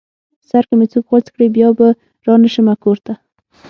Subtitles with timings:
[0.49, 1.87] سر که مې څوک غوڅ کړې بيا به
[2.25, 3.13] رانشمه کور ته